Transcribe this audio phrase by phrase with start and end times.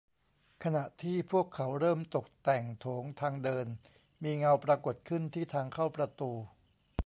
[0.63, 3.67] ขณะที่พวกเขาเริ่มตกแต่งโถงทางเดิน
[4.23, 6.31] มีเงาปรากฏขึ้นที่ทางเข้าประตู